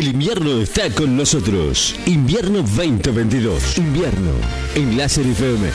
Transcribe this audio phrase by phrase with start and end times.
[0.00, 1.94] El invierno está con nosotros.
[2.06, 3.76] Invierno 2022.
[3.76, 4.32] Invierno
[4.74, 5.68] en Láser FM.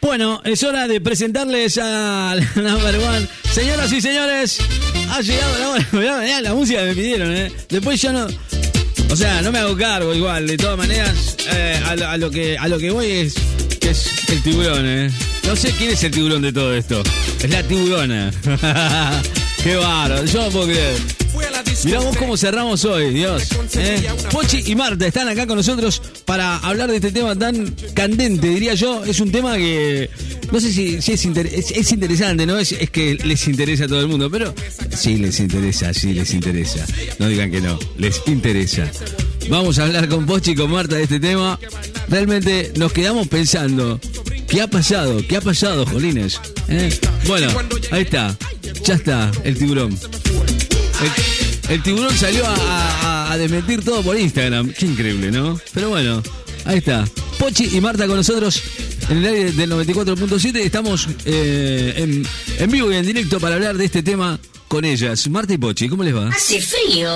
[0.00, 3.26] Bueno, es hora de presentarles a la number one.
[3.50, 4.58] Señoras y señores,
[5.10, 6.40] ha llegado la hora.
[6.40, 7.50] La música me pidieron, ¿eh?
[7.68, 8.28] Después yo no.
[9.10, 10.46] O sea, no me hago cargo igual.
[10.46, 13.34] De todas maneras, eh, a, lo, que, a lo que voy es
[13.88, 15.10] es el tiburón, ¿eh?
[15.44, 17.02] No sé quién es el tiburón de todo esto.
[17.42, 18.30] Es la tiburona.
[19.62, 20.24] Qué bárbaro.
[20.24, 20.96] Yo no puedo creer.
[21.84, 23.44] Mirá vos cómo cerramos hoy, Dios.
[23.76, 24.06] ¿eh?
[24.30, 28.74] Pochi y Marta están acá con nosotros para hablar de este tema tan candente, diría
[28.74, 29.04] yo.
[29.04, 30.10] Es un tema que
[30.52, 32.58] no sé si, es, inter- es, es interesante, ¿no?
[32.58, 34.54] Es, es que les interesa a todo el mundo, pero
[34.96, 36.84] sí les interesa, sí les interesa.
[37.18, 38.90] No digan que no, les interesa.
[39.48, 41.58] Vamos a hablar con Pochi y con Marta de este tema.
[42.08, 43.98] Realmente nos quedamos pensando,
[44.48, 45.20] ¿qué ha pasado?
[45.26, 46.40] ¿Qué ha pasado, Jolines?
[46.68, 46.90] ¿Eh?
[47.26, 47.48] Bueno,
[47.90, 48.36] ahí está,
[48.84, 49.96] ya está, el tiburón.
[51.68, 54.72] El, tiburón salió a, desmentir todo por Instagram.
[54.72, 55.58] Qué increíble, ¿no?
[55.72, 56.22] Pero bueno,
[56.64, 57.04] ahí está.
[57.38, 58.62] Pochi y Marta con nosotros
[59.08, 60.56] en el aire del 94.7.
[60.56, 62.24] Estamos eh,
[62.58, 64.38] en vivo y en directo para hablar de este tema
[64.72, 65.28] con ellas.
[65.28, 66.28] Marta y Pochi, ¿cómo les va?
[66.30, 67.10] Hace frío.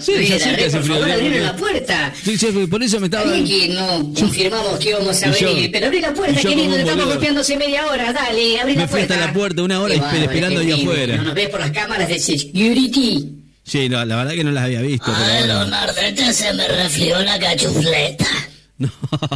[0.00, 2.12] Sí, ya sé que Rey, hace por frío, favor, porque- la puerta.
[2.24, 3.32] Sí, jefe, por eso me estaba...
[3.32, 7.86] Que no confirmamos que íbamos a venir, pero abrí la puerta, querido, estamos golpeándose media
[7.86, 9.14] hora, dale, abrí Me la fui puerta.
[9.14, 11.16] hasta la puerta una hora bárbaro, esperando ahí afuera.
[11.18, 13.28] No nos ves por las cámaras de security.
[13.62, 15.06] Sí, no, la verdad que no las había visto.
[15.06, 15.46] pero Ay.
[15.46, 15.94] Leonardo,
[16.32, 18.26] se me resfrió la cachufleta.
[18.80, 18.88] No,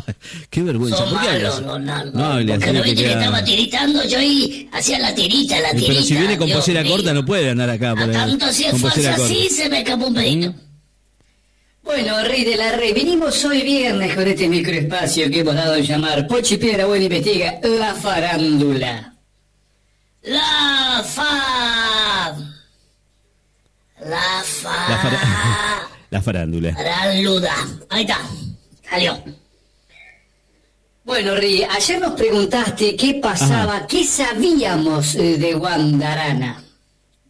[0.51, 0.97] qué vergüenza.
[0.99, 1.61] Son ¿Por qué malos, hablas?
[1.67, 2.13] Leonardo.
[2.19, 5.61] No hables Porque no que viste que queda- estaba tiritando, yo ahí hacía la tirita,
[5.61, 5.87] la tirita.
[5.93, 7.91] Pero si viene con posera corta no puede andar acá.
[7.93, 9.35] A por tanto si es con posera falsa corta.
[9.45, 10.55] así, se me escapó un pedito.
[11.83, 15.79] Bueno, Rey de la Rey, venimos hoy viernes con este microespacio que hemos dado a
[15.81, 19.15] llamar Pochi Piedra Buena Investiga, la farándula.
[20.23, 22.35] La fa...
[24.01, 24.89] La fa...
[24.89, 26.75] La, fara- la farándula.
[26.75, 27.55] Farándula.
[27.91, 28.19] Ahí está,
[28.95, 29.19] salió.
[31.05, 36.63] Bueno, Rey, ayer nos preguntaste qué pasaba, qué sabíamos eh, de Guandarana.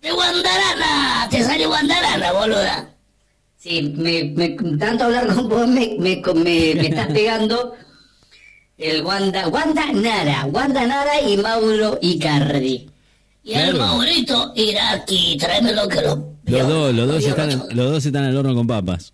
[0.00, 2.91] De Guandarana, te sale Guandarana, boluda.
[3.58, 7.74] Sí, me, me- tanto hablar con vos me, me, me, me estás pegando
[8.78, 12.91] el Wanda, Wanda Nara, Wanda Nara y Mauro Icardi.
[13.42, 13.78] Y el Claro.
[13.78, 16.34] Maurito Iraki, tráemelo que lo...
[16.44, 19.12] Los dos, los dos, están, los dos están al horno con papas.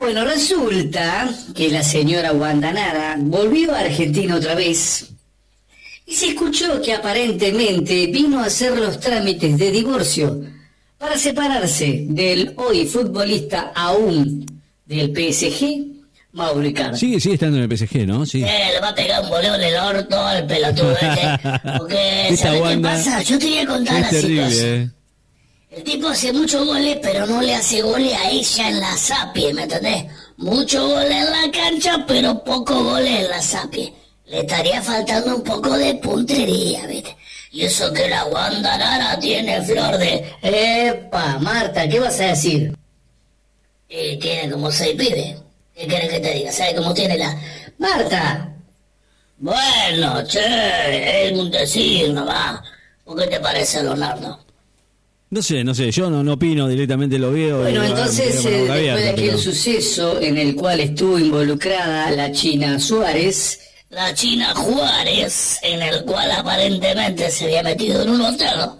[0.00, 5.10] Bueno, resulta que la señora Wanda Nara volvió a Argentina otra vez
[6.06, 10.40] y se escuchó que aparentemente vino a hacer los trámites de divorcio
[10.96, 14.46] para separarse del hoy futbolista aún
[14.86, 15.84] del PSG,
[16.32, 16.98] Mauro Icardi.
[16.98, 18.24] Sigue, sigue estando en el PSG, ¿no?
[18.24, 18.42] Sí.
[18.42, 21.48] Eh, le va a pegar un boleo en el orto al pelotudo este.
[21.78, 23.22] Porque, ¿sabes qué pasa?
[23.22, 24.48] Yo te voy a contar Es la situación.
[24.48, 24.90] terrible, ¿eh?
[25.70, 29.54] El tipo hace muchos goles, pero no le hace goles a ella en la sapie,
[29.54, 30.04] ¿me entendés?
[30.36, 33.94] Muchos goles en la cancha, pero pocos goles en la sapie.
[34.26, 37.16] Le estaría faltando un poco de puntería, ¿viste?
[37.52, 40.34] Y eso que la Wanda Nara tiene flor de...
[40.42, 41.88] ¡Epa, Marta!
[41.88, 42.76] ¿Qué vas a decir?
[43.88, 45.36] Eh, tiene como seis pibes.
[45.72, 46.50] ¿Qué quieres que te diga?
[46.50, 47.40] ¿Sabes cómo tiene la...
[47.78, 48.56] ¡Marta!
[49.38, 52.60] Bueno, che, es un decir nomás.
[53.04, 54.49] ¿Por qué te parece, Leonardo?
[55.30, 57.60] No sé, no sé, yo no, no opino, directamente lo veo.
[57.60, 62.80] Bueno, entonces, eh, después de aquel pero- suceso en el cual estuvo involucrada la China
[62.80, 63.60] Suárez,
[63.90, 68.70] la China Juárez, en el cual aparentemente se había metido en un hotel,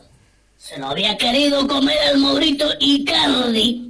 [0.59, 3.87] se lo había querido comer al Maurito Icardi.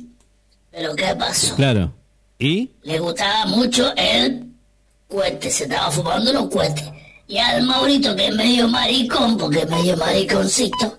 [0.71, 1.57] Pero ¿qué pasó?
[1.57, 1.93] Claro.
[2.39, 2.71] ¿Y?
[2.83, 4.45] Le gustaba mucho el
[5.09, 6.85] cohete, se estaba fumando los cohetes.
[7.27, 10.97] Y al Maurito, que es medio maricón, porque es medio mariconcito,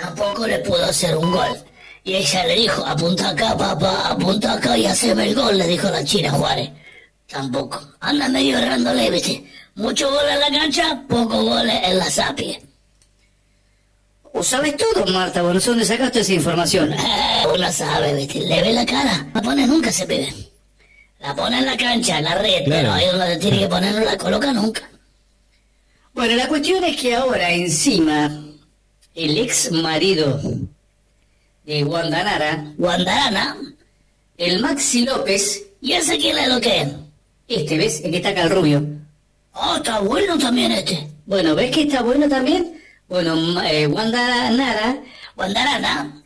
[0.00, 1.58] tampoco le pudo hacer un gol.
[2.04, 5.88] Y ella le dijo, apunta acá, papá, apunta acá y haceme el gol, le dijo
[5.90, 6.70] la China Juárez.
[7.28, 7.80] Tampoco.
[8.00, 9.44] Anda medio errándole, viste.
[9.74, 12.60] Muchos goles en la cancha, pocos goles en la sapie.
[14.32, 15.42] ¿O sabes todo, Marta?
[15.42, 16.92] Bueno, ¿dónde sacaste esa información?
[16.92, 18.40] Eh, uno sabe, viste.
[18.40, 19.26] Le ve la cara.
[19.34, 20.32] La pone nunca se pide.
[21.18, 22.70] La pone en la cancha, en la red, Claro.
[22.70, 24.88] pero ahí donde tiene que poner no la coloca nunca.
[26.14, 28.30] Bueno, la cuestión es que ahora encima
[29.14, 30.40] el ex marido
[31.64, 33.56] de Guandanara, Guandarana,
[34.38, 36.88] el Maxi López, ¿y ese quién es lo que es?
[37.48, 38.00] Este, ¿ves?
[38.04, 38.84] El que está acá el rubio.
[39.52, 41.08] Oh, está bueno también este.
[41.26, 42.80] Bueno, ¿ves que está bueno también?
[43.08, 45.02] Bueno, eh, Guandanara,
[45.36, 46.22] Guandarana,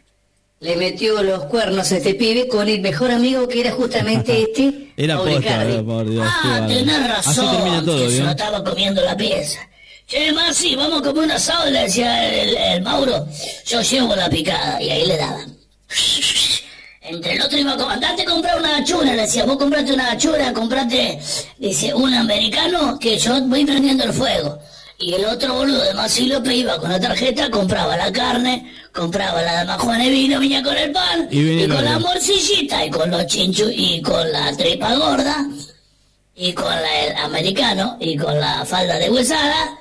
[0.60, 4.92] le metió los cuernos a este pibe con el mejor amigo que era justamente este.
[4.96, 5.82] Era posta, Icardi.
[5.82, 7.46] por Dios, qué Ah, tenés razón.
[7.46, 9.58] Así termina todo, que se lo estaba comiendo la pieza.
[10.06, 13.26] Che, Masi, vamos a comer un asado, le decía el, el Mauro.
[13.66, 15.56] Yo llevo la picada, y ahí le daban.
[17.00, 20.12] Entre el otro iba a andate a comprar una achura, le decía, vos comprate una
[20.12, 21.18] achura, comprate,
[21.58, 24.58] dice, un americano que yo voy prendiendo el fuego.
[24.98, 29.42] Y el otro boludo de Maxi López iba con la tarjeta, compraba la carne, compraba
[29.42, 33.10] la dama Juana y vino, venía con el pan, Y con la morcillita, y con
[33.10, 35.46] los chinchus, y con la tripa gorda,
[36.34, 39.78] y con la, el americano, y con la falda de huesada,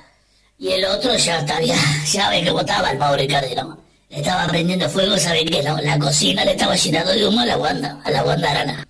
[0.58, 1.76] y el otro ya estaría,
[2.12, 3.78] ya ve que botaba el pobre Cardino.
[4.10, 7.46] Le estaba prendiendo fuego, sabe que la, la cocina le estaba llenando de humo a
[7.46, 8.86] la Wanda, a la Wanda Arana.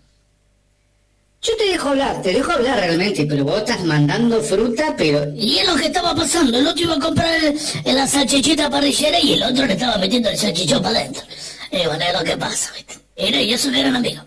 [1.41, 5.31] Yo te dejo hablar, te dejo hablar realmente, pero vos estás mandando fruta, pero...
[5.35, 8.71] Y es lo que estaba pasando, el otro iba a comprar el, el- la salchichita
[8.71, 11.23] parrillera y el otro le estaba metiendo el salchichón para adentro.
[11.71, 12.95] Y bueno, es lo que pasa, ¿viste?
[13.17, 14.25] Era, y eso no eran amigos.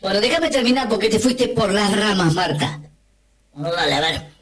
[0.00, 2.80] Bueno, déjame terminar porque te fuiste por las ramas, Marta.
[3.52, 4.33] Bueno, dale, a ver.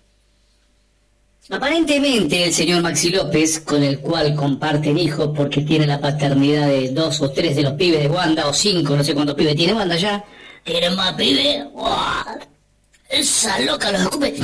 [1.50, 6.90] Aparentemente el señor Maxi López, con el cual comparten hijos porque tiene la paternidad de
[6.90, 9.74] dos o tres de los pibes de Wanda, o cinco, no sé cuántos pibes tiene
[9.74, 10.24] Wanda ya,
[10.64, 11.64] ¿Quieren más pibe?
[11.72, 12.38] ¡Guau!
[13.08, 14.34] Esa loca los escupe.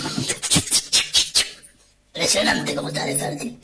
[2.14, 3.56] Impresionante cómo está de fuerte.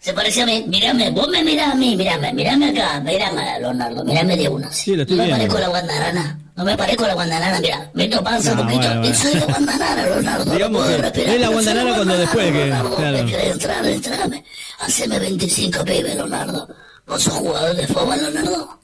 [0.00, 0.64] Se parece a mí.
[0.66, 4.68] Mírame, vos me mirás a mí, mírame, mírame acá, mírame a Leonardo, mírame de uno.
[4.72, 5.44] Sí, lo estoy no me viendo.
[5.44, 6.38] parezco la guandarana.
[6.56, 7.90] No me parezco la guandanara, mira.
[7.94, 8.86] Meto panza No, un poquito.
[8.86, 9.14] bueno, bueno.
[9.16, 10.52] Soy la guandanara, Leonardo.
[10.54, 11.34] Digamos no que respirar.
[11.34, 12.96] es la guandanara cuando después que- Leonardo.
[12.96, 13.18] claro.
[13.24, 14.44] Me querés entrar, entrame.
[14.80, 16.68] Haceme 25 pibes, Leonardo.
[17.06, 18.80] ¿Vos sos jugador de fútbol, Leonardo?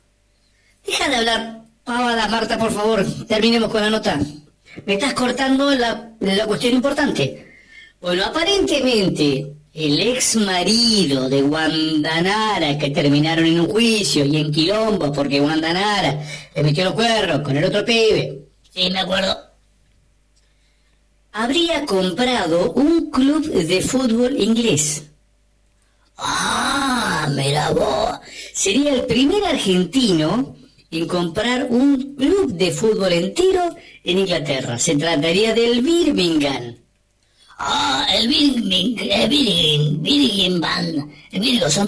[0.87, 3.07] Deja de hablar pavada, Marta, por favor.
[3.27, 4.19] Terminemos con la nota.
[4.87, 7.55] Me estás cortando la, la cuestión importante.
[8.01, 15.13] Bueno, aparentemente, el ex marido de Guandanara, que terminaron en un juicio y en quilombo
[15.13, 16.23] porque Guandanara
[16.55, 18.39] le metió los cuernos con el otro pibe,
[18.75, 19.37] Sí, me acuerdo.
[21.33, 25.05] habría comprado un club de fútbol inglés.
[26.17, 28.19] Ah, mira vos.
[28.53, 30.55] Sería el primer argentino
[30.91, 33.75] en comprar un club de fútbol entero
[34.05, 34.79] en Inglaterra.
[34.79, 36.77] Se trataría del Birmingham.
[37.65, 41.87] Ah, el Birmingham, el Birmingham, Birmingham, el Virgo, son.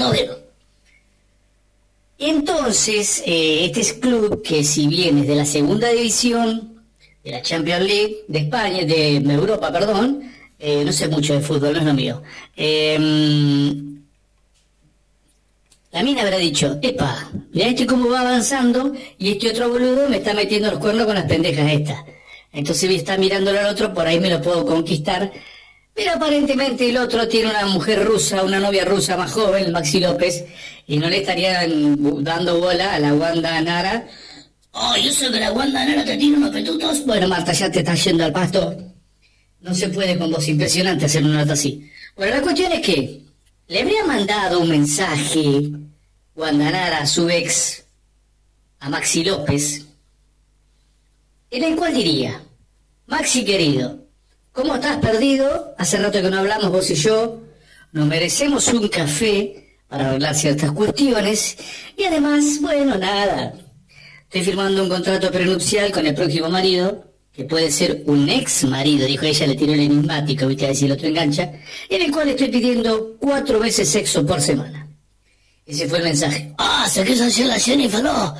[2.16, 6.80] Entonces, eh, este es club que si bien es de la segunda división
[7.24, 10.30] de la Champions League de España, de Europa, perdón,
[10.60, 12.22] eh, no sé mucho de fútbol, no es lo mío.
[12.56, 12.96] Eh,
[15.90, 20.18] la mina habrá dicho, epa, mira este cómo va avanzando y este otro boludo me
[20.18, 22.04] está metiendo los cuernos con las pendejas estas.
[22.52, 25.32] Entonces está mirándolo al otro, por ahí me lo puedo conquistar.
[25.94, 30.44] Pero aparentemente el otro tiene una mujer rusa, una novia rusa más joven, Maxi López,
[30.88, 34.06] y no le estarían dando bola a la Wanda Nara.
[34.72, 37.06] Oh, yo sé que la guandanera te tiene unos petutos.
[37.06, 38.76] Bueno, Marta, ya te estás yendo al pasto.
[39.60, 41.88] No se puede con vos, impresionante hacer una nota así.
[42.16, 43.22] Bueno, la cuestión es que
[43.68, 45.70] le habría mandado un mensaje
[46.34, 47.84] Wanda Nara a su ex,
[48.80, 49.86] a Maxi López,
[51.52, 52.42] en el cual diría,
[53.06, 54.03] Maxi querido,
[54.54, 55.74] ¿cómo estás perdido?
[55.76, 57.42] Hace rato que no hablamos vos y yo,
[57.92, 61.58] nos merecemos un café para hablar ciertas cuestiones
[61.96, 63.52] y además, bueno, nada,
[64.34, 69.06] Estoy firmando un contrato prenupcial con el próximo marido, que puede ser un ex marido,
[69.06, 71.52] dijo ella, le tiró el enigmático, viste, a si el otro engancha,
[71.88, 74.83] en el cual estoy pidiendo cuatro veces sexo por semana.
[75.66, 76.52] Ese fue el mensaje.
[76.58, 78.34] Ah, se quiso hacer la Jennifer, no.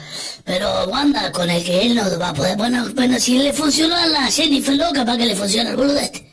[0.44, 2.56] Pero Wanda, con el que él no va a poder.
[2.56, 5.98] Bueno, bueno, si le funcionó a la Jennifer, no, capaz que le funciona al boludo
[5.98, 6.30] este.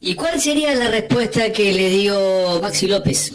[0.00, 3.32] ¿Y cuál sería la respuesta que le dio Maxi López?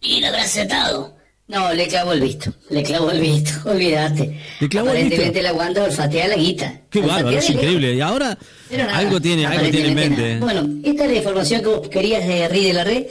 [0.00, 1.16] Y lo habrá aceptado.
[1.48, 4.40] No, le clavó el visto, le clavó el visto, olvídate.
[4.60, 5.42] ¿Le clavó el Aparentemente visto?
[5.42, 6.80] la Wanda olfatea la guita.
[6.90, 7.94] Qué bárbaro, es increíble.
[7.94, 8.36] Y ahora
[8.70, 10.22] nada, algo tiene, algo tiene en mente.
[10.34, 10.40] nada.
[10.40, 13.06] Bueno, esta es la información que vos querías de Ri de la Red,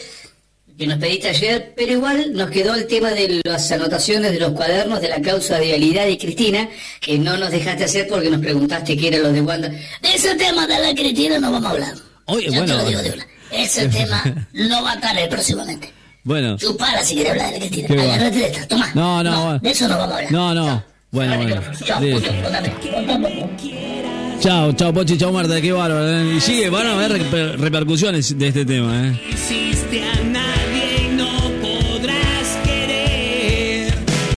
[0.78, 4.52] que nos pediste ayer, pero igual nos quedó el tema de las anotaciones de los
[4.52, 6.68] cuadernos de la causa de Vialidad y Cristina,
[7.00, 9.70] que no nos dejaste hacer porque nos preguntaste qué eran los de Wanda.
[9.70, 11.94] De ese tema de la Cristina no vamos a hablar.
[12.26, 12.76] Oye, ya bueno.
[12.78, 13.28] te lo digo de una.
[13.52, 15.92] Ese tema no va a estar ahí próximamente.
[16.24, 17.88] Bueno, Chupala si quieres hablar de la Cristina.
[17.88, 18.04] Qué va.
[18.16, 18.92] Agárrate esta, toma.
[18.96, 19.60] No, no, bueno.
[19.60, 20.32] De eso no vamos a hablar.
[20.32, 20.84] no, no.
[21.12, 21.62] Bueno, el bueno.
[21.86, 22.02] Chao.
[24.42, 26.10] Chao, chao, Pochi, chao, Marta, qué bárbaro.
[26.12, 26.34] ¿eh?
[26.36, 29.20] Y sigue, van a haber reper- repercusiones de este tema, ¿eh?